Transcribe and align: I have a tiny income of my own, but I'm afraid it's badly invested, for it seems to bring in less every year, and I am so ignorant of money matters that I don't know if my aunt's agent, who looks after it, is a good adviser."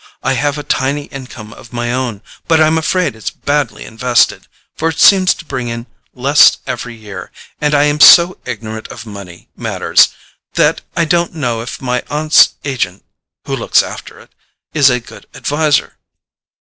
I 0.23 0.33
have 0.33 0.57
a 0.57 0.63
tiny 0.63 1.03
income 1.03 1.53
of 1.53 1.71
my 1.71 1.93
own, 1.93 2.23
but 2.47 2.59
I'm 2.59 2.79
afraid 2.79 3.15
it's 3.15 3.29
badly 3.29 3.85
invested, 3.85 4.47
for 4.75 4.89
it 4.89 4.97
seems 4.99 5.35
to 5.35 5.45
bring 5.45 5.67
in 5.67 5.85
less 6.15 6.57
every 6.65 6.95
year, 6.95 7.31
and 7.61 7.75
I 7.75 7.83
am 7.83 7.99
so 7.99 8.39
ignorant 8.43 8.87
of 8.87 9.05
money 9.05 9.49
matters 9.55 10.09
that 10.55 10.81
I 10.97 11.05
don't 11.05 11.35
know 11.35 11.61
if 11.61 11.83
my 11.83 12.01
aunt's 12.09 12.55
agent, 12.65 13.05
who 13.45 13.55
looks 13.55 13.83
after 13.83 14.19
it, 14.19 14.31
is 14.73 14.89
a 14.89 14.99
good 14.99 15.27
adviser." 15.35 15.97